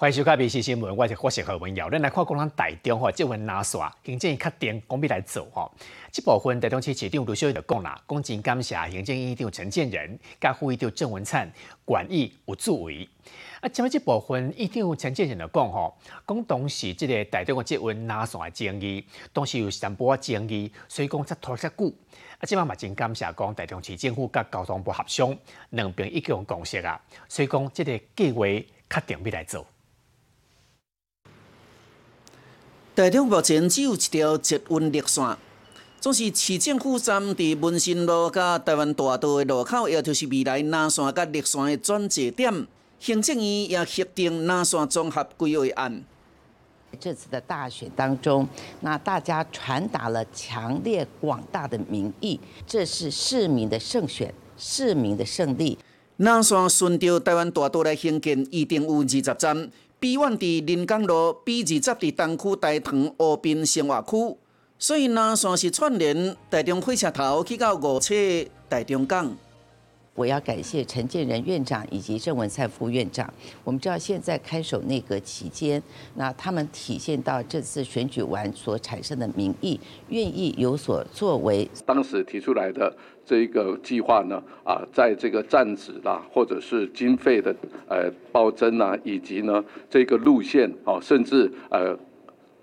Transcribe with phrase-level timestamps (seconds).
[0.00, 1.90] 欢迎收看《闽西新闻》，我是郭世和文耀。
[1.90, 5.70] 咱来看，共咱台中吼，这份拿刷行政院确定讲要来做吼。
[6.10, 11.52] 这部分台中市市长卢秀就讲啦，讲真感谢行政院长陈建仁、甲副议长郑文灿，
[11.84, 13.06] 管意有作为。
[13.60, 15.94] 啊，前面这部分议长陈建仁就讲吼，
[16.26, 19.04] 讲当时这个台中的这份拿刷的争议，
[19.34, 21.92] 当时有三波争议，所以讲才拖遮久。
[22.38, 25.36] 啊，即摆嘛真感谢讲台中市政府甲交通部协商，
[25.68, 26.98] 两边已经有共识啊，
[27.28, 29.66] 所以讲这个计划确定要来做。
[33.00, 35.34] 台中目前只有一条捷运绿线，
[36.02, 42.66] 总是市政府站伫文新路甲台湾大道的路口，也就是未来南线甲绿线的转折点。
[42.98, 46.04] 行政院也核定南线综合规划案。
[47.00, 48.46] 这次的大选当中，
[48.80, 55.78] 那大家传达了强烈广大的民意，这是市民的胜选，市民的胜利。
[56.18, 59.70] 南线顺着台湾大道来兴建，一定有二十站。
[60.00, 64.38] B 院伫临江路，B 二十伫东区大塘湖滨生活区，
[64.78, 68.14] 所以南线是串联台中火车头去到五车
[68.70, 69.36] 台中港。
[70.14, 73.32] 我要感谢陈建仁院长以及郑文灿副院长。
[73.64, 75.82] 我们知道现在看守内阁期间，
[76.14, 81.68] 那他们体现到这次选举完所产生的民意，愿意有所作为。
[81.86, 82.94] 当时提出来的
[83.24, 87.54] 这个计划呢，啊，在这个站址啦，或者是经费的
[87.88, 91.96] 呃暴增啊，以及呢这个路线啊，甚至呃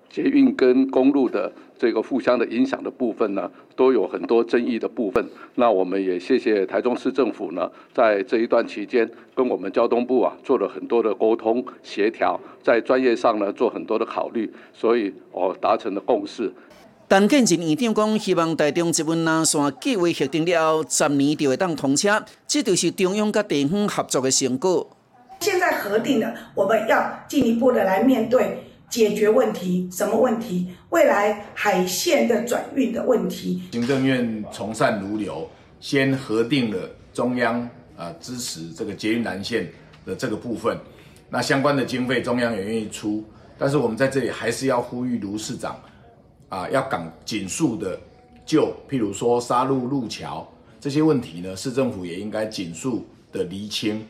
[0.10, 1.52] 捷运跟公路的。
[1.80, 5.24] 这个互相的影响的部分呢，都有很多争议的部分。
[5.54, 16.52] 那我们也谢谢台中市政府呢，在这一段期间跟我们交通部啊做了很多的沟通协调，在专业上呢做很多的考虑，所以哦达成了共识。
[17.08, 24.90] 陈建仁院长讲，希望台中这份南线计划核定了后，十年就会当通车，这就是中央跟地方合作的成果。
[25.42, 28.64] 现在核定了，我们要进一步的来面对。
[28.90, 30.68] 解决问题，什么问题？
[30.90, 33.62] 未来海线的转运的问题。
[33.72, 35.50] 行政院从善如流，
[35.80, 39.70] 先核定了中央啊支持这个捷运南线
[40.06, 40.78] 的这个部分，
[41.30, 43.24] 那相关的经费中央也愿意出，
[43.58, 45.78] 但是我们在这里还是要呼吁卢市长
[46.48, 48.00] 啊，要赶紧速的
[48.46, 50.48] 就，譬如说沙路路桥
[50.80, 54.08] 这些问题呢，市政府也应该紧速的厘清。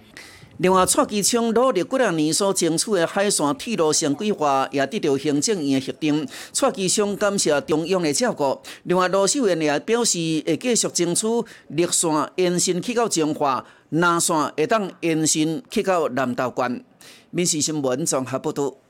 [0.60, 6.28] 另外，蔡其昌努力几两年所争取的海线铁路线规划，也得到行政院的核定。
[6.52, 8.60] 蔡其昌感谢中央的照顾。
[8.84, 11.28] 另外，罗秀燕也表示，会继续争取
[11.68, 16.84] 绿线延伸去到彰化，南线会当延伸去到南投县。
[17.30, 18.87] 民事新闻综合报道。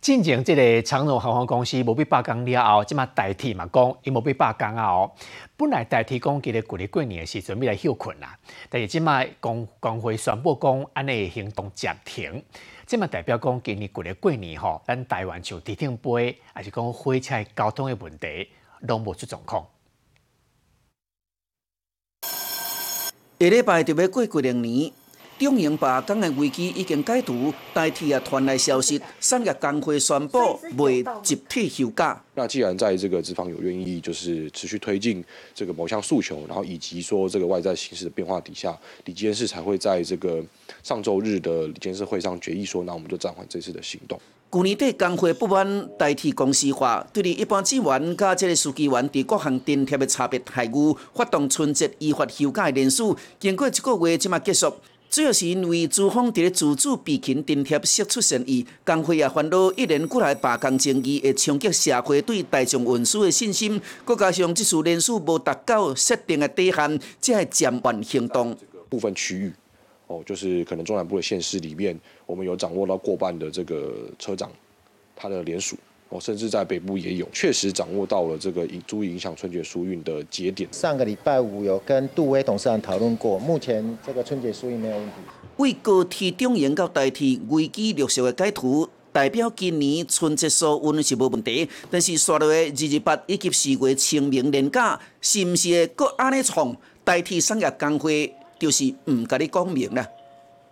[0.00, 5.12] 进前即个长荣航空公司无被罢工了后，即马代替嘛讲，伊无被罢工啊哦。
[5.58, 8.34] 本来代替讲，记得过年过年诶时阵要来休困啦，
[8.70, 12.42] 但是即马工工会宣布讲，安尼行动暂停。
[12.86, 18.48] 即马代表讲，今年过年过年吼，咱台湾就地停飞，还是讲火车交通的问题，
[18.80, 19.66] 拢无出状况。
[23.38, 24.92] 下礼拜就要过过年。
[25.46, 32.22] 中营罢工的危机已经解除，代替啊传来消息，产业工会宣布未集体休假。
[32.34, 35.24] 那既然在这个资方有愿意，就是持续推进
[35.54, 40.44] 这个某项诉求，然后以及说这个外在形势的变化底下，李监事才会在这个
[40.82, 44.20] 上周日的李监事会上决议说，那我们就暂缓这次的行动。
[44.52, 54.74] 去年底工会不满代替公司化，对于一般职员甲这个司机员伫各项津贴的差别待遇，发动春节依法休假的人数，经过一个月即马结束。
[55.10, 68.56] 主要是因为资方伫咧自主备勤津贴释出善意，工会也烦恼一年过来罢工争议会冲击社会对大众运输的信心，再加上这次人数无达到设定的底线，才会暂缓行动。
[68.88, 69.52] 部分区域，
[70.06, 74.48] 哦，就是可能中南部的县市里面，我们有掌握到过半的这个车长，
[75.16, 75.76] 他的联署。
[76.10, 80.68] 哦，甚至在北部也有，确实掌握到了这个影足以影响春节疏运的节点。
[80.72, 85.12] 上个礼拜五有跟杜威董事长讨论过，目前这个春节疏运没有问题。
[85.58, 91.68] 为高铁中营到代替危机绿色的解图，代表今年春节疏运是无问题。
[91.88, 100.04] 但是刷落的二二八以及四月清明年假，是毋是会搁安尼创代替商业工会，就是唔甲你讲明啦。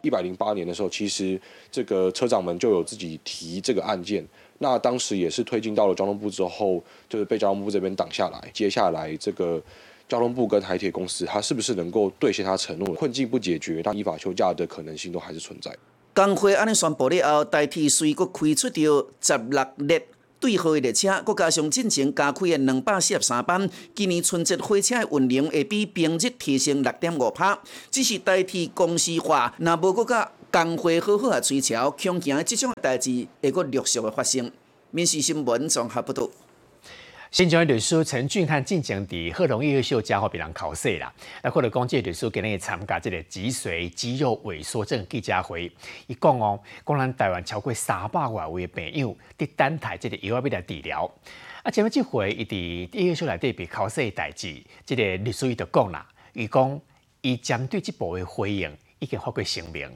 [0.03, 1.41] 一百零八年的时候，其实
[1.71, 4.27] 这个车长们就有自己提这个案件。
[4.59, 8.51] 那当时也是推进到了交通部之后，就是被交通部这边挡下来。
[8.53, 9.63] 接下来这个
[10.09, 12.95] 交通部跟台铁公司，它是不是能够兑现它承诺？
[12.95, 15.71] 困境不解决，那依法休假的可能性都还是存在。
[16.15, 20.09] 工会安尼宣布了后，代替随国开出着十六列
[20.41, 27.61] 对号的列车，再加上进行加开的两百四十三班，今年春节火车的运量会比平日提升六点五帕。
[27.91, 34.51] 只是代替公司化，那无搁甲工会好好啊追潮，恐惊即种代志会阁陆续的发生。
[34.91, 36.29] 民事新闻综合报道。
[37.31, 41.13] 新疆律师陈俊汉进前伫贺龙艺秀家伙别人考试啦，
[41.43, 45.71] 那或者讲这律师今日参加这个脊髓肌肉萎缩症记者会，
[46.07, 51.05] 伊讲哦，讲咱台湾超过三百外位朋友伫等待这个药要来治疗。
[51.63, 54.57] 啊，前面这回伊伫艺秀内底被考试的代志，
[54.87, 56.81] 这个律师伊就讲啦，伊讲
[57.21, 59.87] 伊针对这部的回应已经发过声明。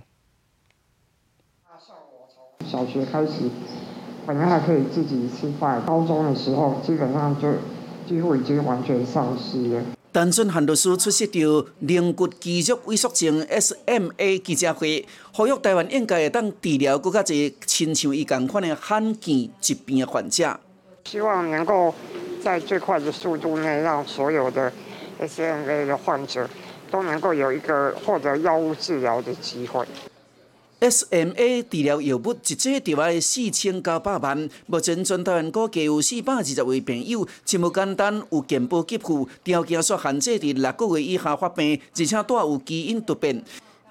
[2.70, 3.50] 小学开始。
[4.25, 7.49] 本来还可以自己吃饭，高中的时候基本上就
[8.06, 9.82] 几乎已经完全丧失了。
[10.14, 20.61] 陈俊汉律师出席着灵骨肌肉萎缩症 （SMA） 记者会，呼吁台湾应该会当治疗更加侪亲像伊共款的罕见疾病的患者。
[21.05, 21.93] 希望能够
[22.41, 24.73] 在最快的速度内，让所有的
[25.20, 26.49] SMA 的患者
[26.93, 29.85] 都能够有一个获得药物治疗的机会。
[30.82, 43.40] SMA 治疗药物一剂就要四千九百万，目前全台湾估计有四百二十位朋友，真无简单，有健保给付，条件说限制伫六个月以下发病，而且带有基因突变。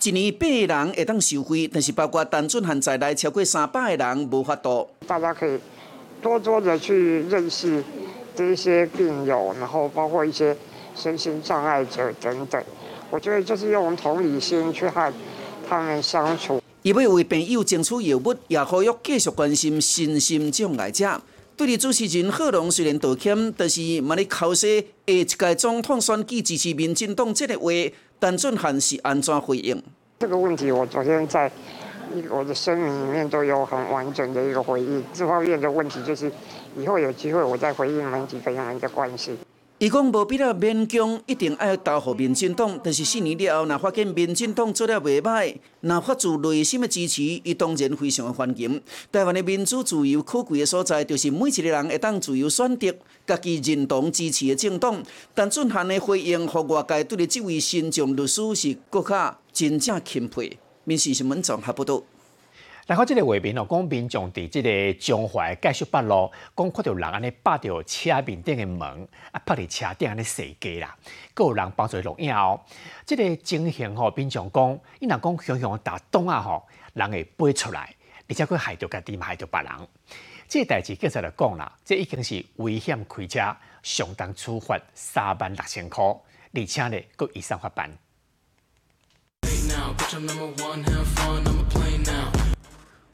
[0.04, 4.90] 一年八个人会当收费，但是包括单纯限在内超过三百个人无法度。
[5.08, 5.58] 大家可以
[6.22, 7.82] 多多的去认识
[8.36, 10.58] 这些病友，然后包括一些
[10.94, 12.62] 身心障碍者等等。
[13.10, 15.14] 我觉得就是用同理心去和
[15.70, 16.61] 他们相处。
[16.84, 21.22] 伊要为朋友争取药物，也呼吁继续关心身心障碍者。
[21.56, 27.70] 对于主持人贺龙虽然道歉，但是嘛咧考试下一届总统选举支持民进党这个话，
[28.20, 29.80] 陈俊汉是安怎回应？
[30.18, 31.52] 这个问题我昨天在
[32.32, 35.04] 我的声明里面都有很完整的一个回应。
[35.14, 36.32] 这方面的问题就是
[36.76, 39.38] 以后有机会我再回应媒体朋友们的关系。
[39.82, 42.80] 伊讲无必要勉强，一定爱投互民进党。
[42.84, 48.80] 但是四年了后，若发现民进党做了袂歹，若发自内心的支持，伊当然非常的欢迎。
[49.12, 52.94] 台湾的民主自由可贵的所在，就是每一个人会当自由选择
[53.26, 55.02] 家己认同支持的政党。
[55.34, 60.60] 但俊汉的回应，互外界对这位新疆律师是更加真正钦佩。
[60.84, 62.04] 民事新闻综合报道。
[62.92, 70.94] 然后这个画面哦，讲民众伫这个中华介绍北路，讲看到人安尼拍着车面顶的门，啊拍伫车顶安尼射架啦，
[71.34, 72.60] 阁有人帮助录影哦。
[73.06, 77.96] 这个情形吼，民众讲，伊若讲熊熊打洞啊吼，人会飞出来，
[78.28, 79.72] 而且佫害着家己，嘛害着别人。
[80.50, 87.90] 这代志警察来讲啦，这已经是危险开车，相当处罚三万六千块，而且呢，佫以上法办。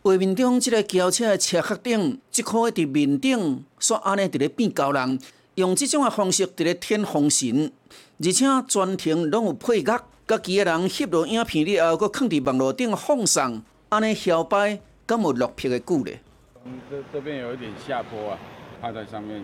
[0.07, 5.19] 画面中，即个轿车的车壳顶，即颗伫面顶，煞安尼伫咧变高人，
[5.55, 7.69] 用即种的方式伫咧添风神，
[8.23, 16.21] 而且全程拢有配乐，家己的人翕落影片了后，搁放伫网络顶放送，安尼摇摆，敢有落魄的久咧？
[16.89, 18.39] 这这边有一点下坡啊，
[18.81, 19.43] 趴在上面，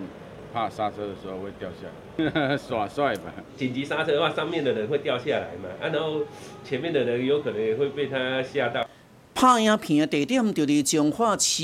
[0.54, 3.34] 怕刹车的时候会掉下来，耍帅吧？
[3.58, 5.68] 紧急刹车的话，上面的人会掉下来嘛？
[5.82, 6.22] 啊，然后
[6.64, 8.83] 前面的人有可能也会被他吓到。
[9.44, 11.64] 拍影片的地点就伫彰化市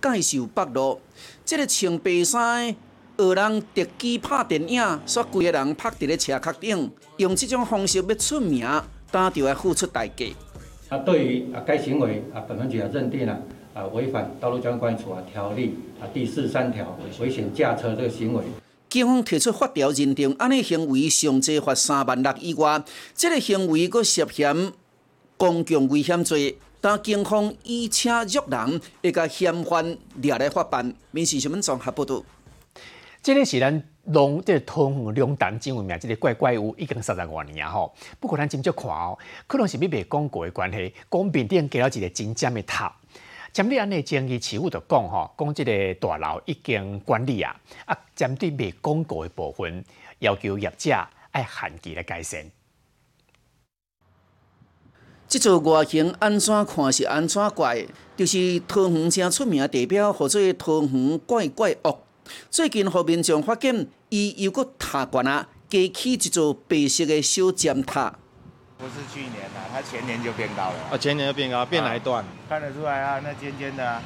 [0.00, 1.00] 介寿北路，
[1.44, 2.72] 这个穿白衫
[3.16, 8.64] 的学人特技拍电影，煞规个人拍伫咧车壳顶，用这种方式要出名，
[9.10, 10.26] 当就要付出代价。
[10.88, 13.36] 啊，对于啊该行为啊，本分局也认定了
[13.74, 18.44] 啊违反道路交通管理处啊条例啊第四十三条危险驾车这个行为。
[18.88, 22.84] 警方提出法条认定，安尼行为上最罚三万六以外，
[23.16, 24.72] 这个行为佫涉嫌
[25.36, 26.56] 公共危险罪。
[26.88, 30.94] 但警方以车辱人，会甲嫌犯抓来法办。
[31.10, 32.22] 民事新闻综合报道。
[33.20, 37.92] 这个是咱龙这通红龙胆真有名，这个怪怪物已经三十多年啊吼。
[38.20, 42.94] 不过咱真足看哦，可能是咪卖广告的关系，讲面顶加了一个真尖的塔。
[43.52, 47.52] 针对安尼争议，市府就讲吼，讲这个大楼已经管理啊，
[47.86, 49.84] 啊针对卖广告的部分，
[50.20, 50.92] 要求业者
[51.32, 52.48] 爱限期来改善。
[55.28, 57.84] 这座外形安怎看是安怎怪，
[58.16, 61.98] 就是桃园正出名地标，或者桃园怪怪屋。
[62.48, 68.16] 最近，后面众发现，伊又搁塔悬啊，加起一座白色的小尖塔。
[68.78, 70.74] 不是去年啊，它前年就变高了。
[70.92, 72.24] 啊，前年就变高，变哪一段？
[72.48, 74.00] 看得出来啊，那尖尖的啊。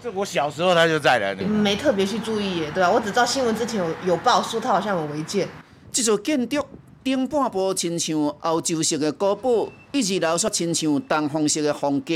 [0.00, 1.34] 这我小时候它就在了。
[1.48, 5.48] 没特别去注意耶，对啊，我只知道新闻之前有有报说它好像有违建。
[5.90, 6.64] 这座建筑。
[7.02, 12.14] 顶半部亲像欧洲式的古堡，一二楼却亲像东方式的风格。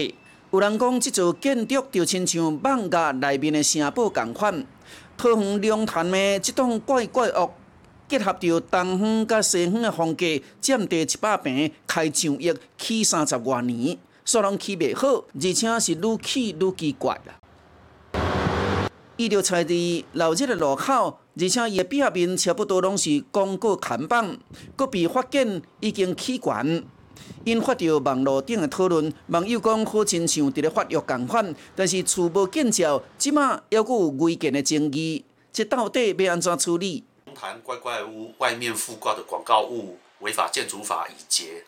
[0.52, 4.64] 有人讲，这座建筑就亲像万家内面的城堡同款。
[5.16, 7.50] 桃园龙潭的这栋怪怪屋，
[8.08, 10.24] 结合着东方甲西方的风格，
[10.60, 13.98] 占地一百平，开上亿，起三十多年。
[14.24, 18.20] 煞拢起袂好，而且是愈起愈奇怪啦。
[19.16, 24.38] 伊就踩伫老街的路口，而且伊的壁面差不多拢是广告看板，
[24.76, 26.84] 搁被发现已经起悬。
[27.44, 37.04] 引发着网络顶的讨论，网友讲好亲像伫咧发育共款，但是厝无建照，即马还阁有违建的争议，这到底要安怎处理？
[37.34, 41.64] 谈怪怪屋外面附挂的广告物违法建筑法已结，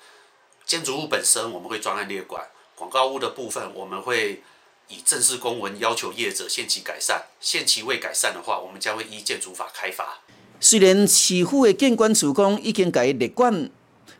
[0.64, 4.42] 建筑物本身我们会专案列管，广告物的部分我们会
[4.88, 10.20] 以正式公文要求业者限期改善，限期未改善的话，我们将会依建筑法开罚。
[10.60, 13.68] 虽然市府的建管处讲已经改列管。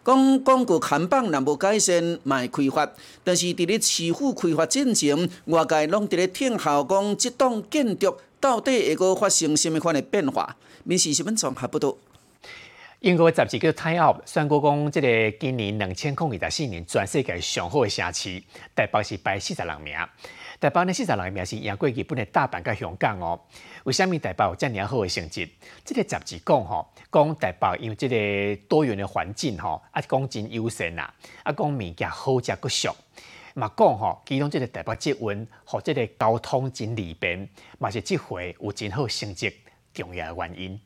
[0.07, 2.89] 讲讲过看板若无改善，卖开发。
[3.25, 10.57] 但是伫咧市府开发进程，外界拢伫咧听候讲，即栋建筑到底会阁发生什么款的变化？
[10.85, 11.97] 民事新闻综合报道。
[13.01, 18.41] 英国杂志叫《Time Out》宣布讲，即个今年两千零二十四年全世界上好的城市，
[18.77, 19.93] 台北是排四十六名。
[20.59, 23.39] 台北呢四十六名是赢过日本的大阪甲香港哦。
[23.85, 25.49] 为虾米台北有遮尔好的成绩？
[25.85, 32.97] 即个杂志讲吼，讲台北因为即个多元的环境吼，啊讲真优胜啦，啊讲物件好食佫俗，
[33.55, 37.49] 嘛讲吼，其中即个台北捷运和即个交通真利便，
[37.79, 39.53] 嘛是即回有真好成绩
[39.93, 40.81] 重要的原因。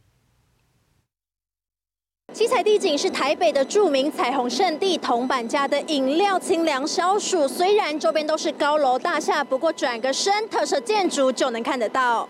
[2.32, 7.46] 七彩地景是台北的著名彩虹圣地，铜板家的饮料清凉消暑。
[7.46, 12.28] 虽然周边都是高楼大厦，不过转个身，特色建筑就能看得到。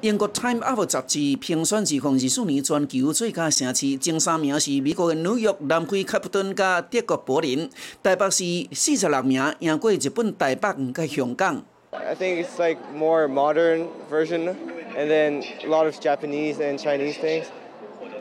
[0.00, 7.68] 英国《Time Out》杂志评选二零二四年全球最佳城市，前三名是美国的纽约、南非开普敦加德国柏林。
[8.02, 11.62] 台北是四十六名，赢过日本台北加香港。
[11.92, 14.56] I think it's like more modern version,
[14.96, 17.44] and then a lot of Japanese and Chinese things.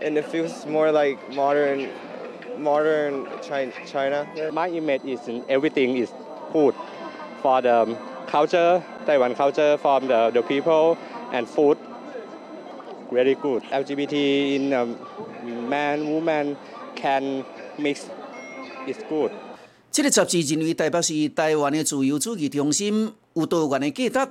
[0.03, 1.89] and it feels more like modern,
[2.59, 4.27] modern China.
[4.53, 6.11] My image is everything is
[6.53, 6.75] food
[7.43, 7.97] for the
[8.27, 10.97] culture, Taiwan culture, from the, the people
[11.33, 11.79] and food.
[13.11, 13.63] Very good.
[13.65, 14.97] LGBT in um,
[15.69, 16.57] man, woman
[16.95, 17.45] can
[17.79, 18.07] mix.
[18.87, 19.31] It's good.
[19.91, 24.31] 这个杂志认为台北是台湾的自由主义中心，有多元的价值。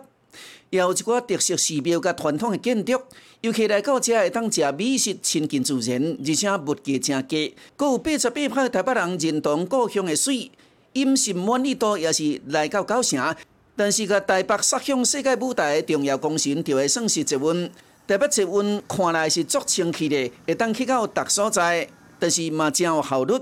[0.71, 3.01] 也有一寡特色寺庙甲传统的建筑，
[3.41, 7.55] 尤其来到遮会当食美食，亲近自然，而且物价正低。
[7.77, 10.51] 阁有八十八派台北人认同故乡的水，
[10.95, 13.37] 饮食满意度也是来到九成。
[13.75, 17.71] 但是，甲台北杀向世界舞台的重要工程，就会算是一运。
[18.07, 23.35] 台北一运看来是足清气的，会当去到达所在，但是嘛真有效率。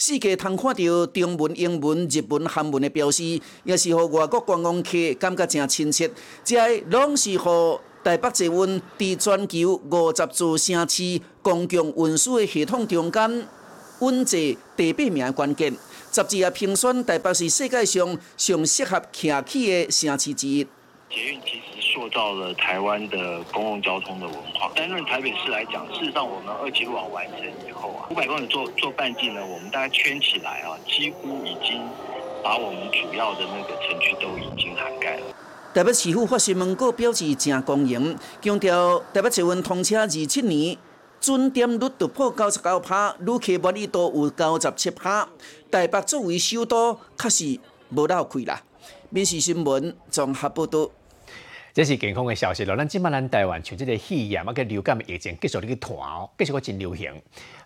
[0.00, 3.24] 世界通看到中文、英文、日文、韩文的标识，
[3.64, 6.08] 也是互外国观光客感觉真亲切。
[6.44, 13.48] 这拢是互台北捷运伫全球五十座城市公共运输的系统中间
[13.98, 14.38] 稳坐
[14.76, 15.76] 第八名的关键。
[16.12, 20.64] 十二也评选台北是世界上上适合骑起的城市之一。
[21.98, 24.70] 塑造了台湾的公共交通的文化。
[24.76, 31.82] 单论台北市来讲，事实上我们二期路网完成以后啊，五百公里做做半径呢，我们大概圈起来啊，几乎已经
[32.40, 35.22] 把我们主要的那个城区都已经涵盖了。
[35.74, 40.78] 台北市府发新闻稿表示正公营，强调台北捷运通车二七年，
[41.20, 45.28] 准点率突破九十九趴，旅客满意度有九十七趴。
[45.68, 47.58] 台北作为首都，确实
[47.92, 48.62] 无漏亏啦。
[49.10, 50.88] 民事新闻综合报道。
[51.78, 52.74] 这是健康的消息咯。
[52.76, 57.14] 咱即摆咱台湾像即个肺炎啊、个流感的疫情继续咧去传哦，继续个真流行。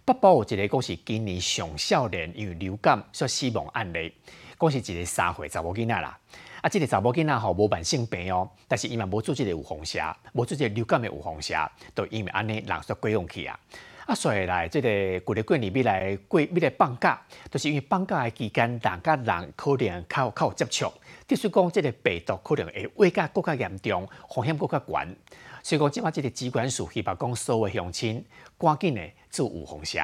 [0.05, 4.13] 北部有一个讲是今年上少年因为流感所死亡案例，
[4.61, 6.19] 讲是一个三岁查某囡仔啦。
[6.61, 10.05] 啊，即个查某囡仔吼无慢性病哦，但是伊嘛无做即个有风险，
[10.35, 11.59] 无做即个流感的有风险，
[11.95, 13.59] 都因为安尼人说过用去啊。
[14.05, 17.19] 啊，所以来即个过日过年要来过要来放假，
[17.51, 20.93] 都是因为放假的期间人甲人可能较较有接触。
[21.35, 25.17] 即使讲，即个病毒可能会危加更加严重，风险更加悬。
[25.63, 28.23] 所以讲，即马即个机关署希望讲，所有乡亲
[28.59, 30.03] 赶紧的做预防针。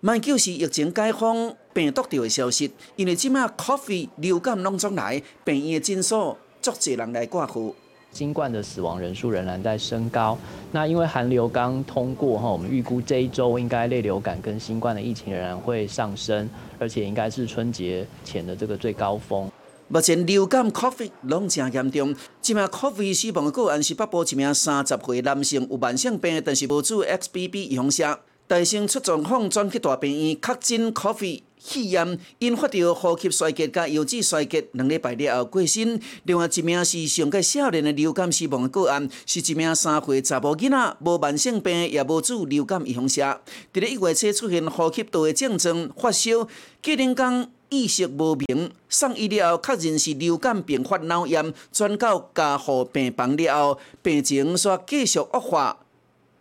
[0.00, 7.74] 卖就是疫情解封病毒掉的消息，因为即马 Coffee 流感拢总来，病院的诊所足侪人来挂号。
[8.12, 10.36] 新冠的死亡人数仍然在升高。
[10.72, 16.48] 那因为寒流刚通过哈，我们预估这一周应该类流感跟新冠的疫情仍然会上升，
[16.78, 19.50] 而且应该是春节前的这个最高峰。
[19.92, 36.00] 目前流感 COVID 拢正严重，即名 COVID 死亡的个案是北部一名三十岁男性，有慢性病，但是无做 XBB 阳性，大声出状况转去大病院确诊 COVID，肺炎，引发着呼吸衰竭甲腰子衰竭，两礼拜了后过身。
[36.24, 43.20] 另外一名是上届少年的流感死亡的个案，是一名三岁查甫囡仔，无慢性病，也无注流感预防射。
[43.74, 46.48] 伫咧一月初出现呼吸道的症状，发烧，
[46.82, 55.78] 过两天意识无明，送医了后确认是流感并发脑炎，转到加护病房了后，病情煞继续恶化，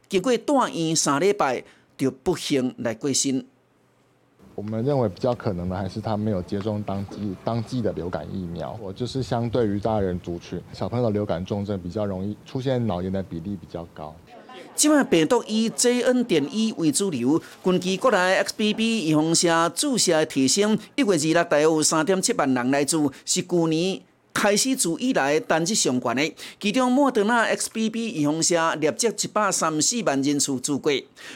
[0.08, 1.66] 经过住院三礼拜，
[1.98, 3.46] 就不幸来过身。
[4.60, 8.78] 我们认为比较可能的还是他没有接种当季当季的流感疫苗。
[8.82, 14.14] 我就是相对于大人族群，小朋友的流感重症比较容易出现脑炎的比例比较高。
[14.76, 16.26] 即卖病毒以 JN.
[16.26, 24.02] 点一为主流，根据国内 XBB 预防下注射提升，一月二日大约有三点七万人来自，是去年。
[24.40, 30.90] 开始自以来单日上悬的，其中莫德纳 XBB 预防射立即一百三十四万人次注过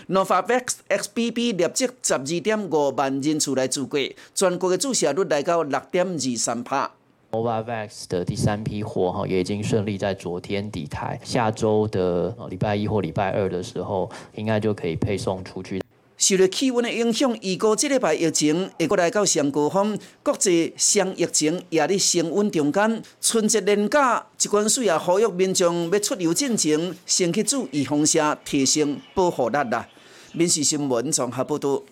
[0.08, 4.00] ，Novavax XBB 立即十二点五万人次来注过，
[4.34, 6.92] 全国的注射率来到六点二三帕。
[7.32, 15.83] Novavax 的第三批货哈也已经顺利在昨天抵台，下周的礼拜一或礼拜二的时候，应该就可以配送出去。
[16.26, 20.00] 受到气温的影响，预估这礼拜疫情会过来到上高峰。
[20.24, 23.04] 国际双疫情也伫升温中间。
[23.20, 29.86] 春节年假，一关水也呼吁民众要出游进前，先去做预防针，提升保护力啦。
[30.32, 31.84] 民事新闻综合报道。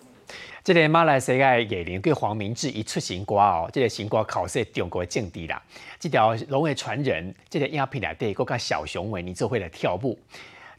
[0.63, 5.61] 这个马来西亚艺人叫黄明志，伊出新歌哦，这个新歌考试中国的政治啦。
[5.99, 10.17] 这条龙的传人，这个影片内底，佮甲小熊维尼做伙来跳舞。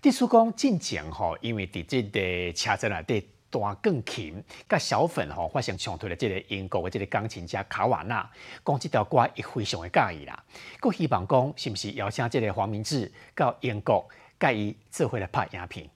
[0.01, 3.27] 地叔公进前吼，因为伫这个车站内底。
[3.53, 8.27] 大钢琴甲小粉吼发生冲突的这个英国的这个钢琴家卡瓦纳，
[8.65, 10.43] 讲这条歌伊非常的介意啦。
[10.81, 14.09] 佮希望讲是毋是邀请这个黄明志到英国
[14.41, 15.91] 介意做回来拍影片。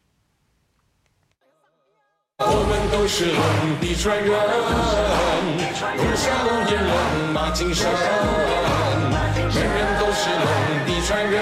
[2.38, 4.28] 我们都是龙的传人，
[5.96, 7.90] 龙下龙吟龙马精神，
[9.48, 10.44] 人人都是龙
[10.84, 11.40] 的传人，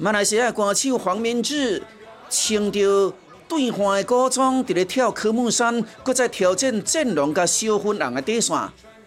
[0.00, 1.82] 马来西亚歌手黄明志
[2.30, 3.12] 穿着
[3.48, 8.56] 对换的古装，伫咧跳科目三，搁再挑战阵容甲小粉红的底线。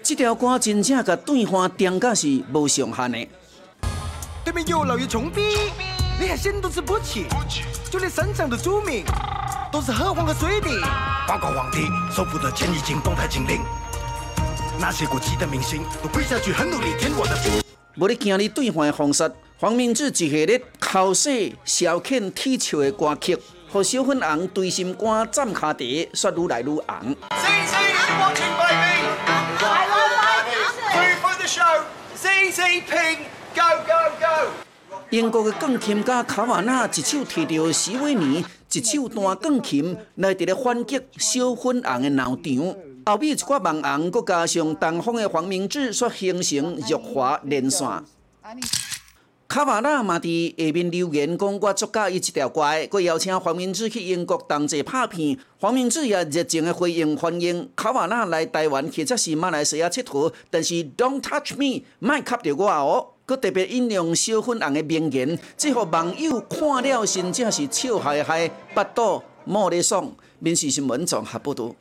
[0.04, 3.28] 这条歌真正甲对换定价是无上限的。
[4.44, 5.42] 对面有老爷穷逼，
[6.20, 7.26] 你海鲜都吃不起，
[7.90, 9.06] 就连山上的猪米
[9.72, 10.68] 都是喝黄河水的。
[11.26, 13.62] 八卦皇帝收复的钱已经动态清零，
[14.78, 17.62] 那些过气的明星都跪下去很努力填我的福。
[17.96, 19.32] 无你今日兑换的方式。
[19.62, 23.38] 黄明志一系列口水消遣体笑的歌曲，
[23.72, 27.16] 和小粉红对心肝站卡地，说愈来愈红。
[35.12, 42.76] 英国的钢琴家卡瓦纳一手提着史威尼，一手弹钢琴，来伫咧反击小粉红的闹场。
[43.06, 47.88] 后面一挂网红，佮加上东方的黄明志，所形成辱华连线。
[49.52, 55.38] 卡瓦纳嘛伫下面留言讲，我作假伊一条歌，佮邀请黄明志去英国同齐拍片。
[55.60, 63.08] 黄明志也热情的回应欢迎卡瓦纳来台湾或者是马来西亚佚佗，但是 Don't touch me，莫吸着我哦。
[63.28, 70.10] 佮特别引用小粉红的名言，这互网友看了真正是笑嗨嗨，巴肚莫咧爽。
[70.40, 71.76] 民事新闻综合报道。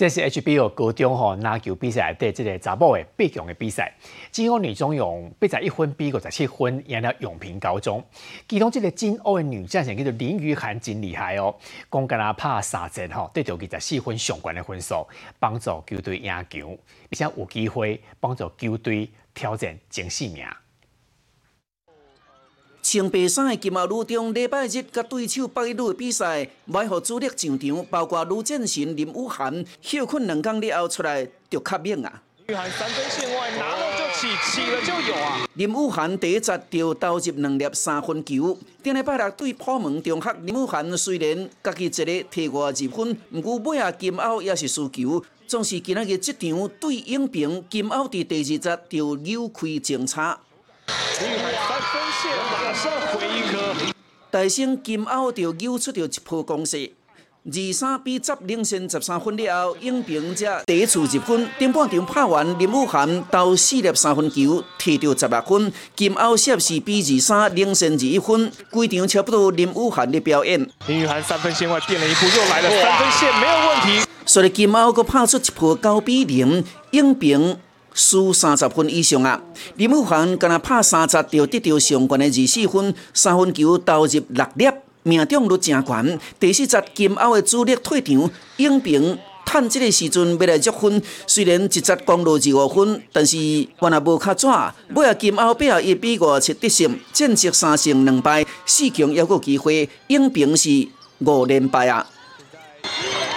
[0.00, 3.92] 这是 HBO 高中吼篮球比赛对这个查某的八强的比赛，
[4.30, 8.02] 金欧女中用八十一分比五十七分赢了永平高中。
[8.48, 11.54] 其中这个金欧的女战神叫做林雨涵，真厉害哦！
[11.92, 15.06] 讲跟他拍三战吼，得到二十四分上关的分数，
[15.38, 16.78] 帮助球队赢球，
[17.10, 20.46] 而且有机会帮助球队挑战前四名。
[22.92, 32.20] 穿白衫的金毛女中，礼拜日甲对手北一女的比赛，买互主力上场，包括卢建神、林武涵，休困两天了后出来就卡命啊！
[32.48, 35.46] 雨涵三分线外拿了就起，起了就有啊！
[35.54, 38.58] 林武涵第一节就投入两粒三分球。
[38.82, 45.24] 顶礼拜六对破门中学，林武涵虽然家己一个提外二分，毋过尾啊金鳌也是输球。
[45.46, 50.40] 总是今仔日这场对永平，金鳌伫第二节就扭开前差。
[51.20, 53.92] 林雨涵三分线马上回一颗，
[54.30, 56.92] 大胜金鳌就扭出着一波攻势，
[57.44, 70.68] 二三比十领先十三分了后，应平才第一次入分，顶半场拍完，林武涵投四粒三分球，摕到十六分，金鳌摄氏比二三领先二一分，规场差不多林武涵的表演。
[70.86, 74.06] 林雨涵三分线外垫了一步，又来了三分线，没有问题。
[74.26, 77.58] 所以金鳌阁拍出一波九比零，应平。
[78.00, 79.38] 输三十分以上啊！
[79.76, 84.66] 林武涵敢若拍三十，就得到上悬的二十四分，三分球投入六粒，
[85.02, 86.18] 命中率真悬。
[86.40, 89.18] 第四节金鳌的主力退场，应平。
[89.44, 93.36] 趁即个时阵要来积分，虽然一节光落二五分，但是
[93.80, 94.46] 我也无卡纸。
[94.94, 99.88] 尾啊金鳌八十一比五七得胜，战绩三胜两败，四强还有机会。
[100.06, 102.06] 应平是五连败啊！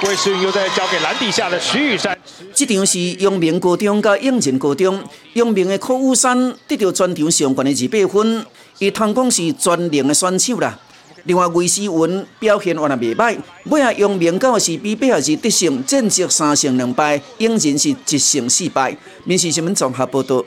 [0.04, 2.18] 魏世云又在交给篮底下的徐雨山。
[2.54, 5.02] 这场是阳明高中甲应仁高中，
[5.34, 8.46] 阳明的柯武山得到全场上悬的二八分，
[8.80, 10.78] 伊通讲是全能的选手啦。
[11.24, 13.38] 另外，魏诗文表现也袂歹，
[13.68, 18.98] 尾下杨明到是比八十二得胜，战绩三胜两败，应仁是一胜四败。
[19.24, 20.44] 民事新闻综合报道。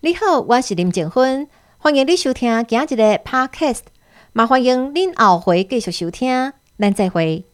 [0.00, 3.80] 你好，我是林静芬，欢迎你收听今日的 Podcast，
[4.34, 7.44] 也欢迎您后回继续收听，咱再会。